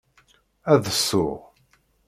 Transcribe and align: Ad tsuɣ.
Ad 0.73 0.83
tsuɣ. 0.89 1.37